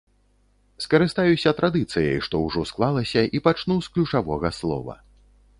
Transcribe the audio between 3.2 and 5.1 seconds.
і пачну з ключавога слова.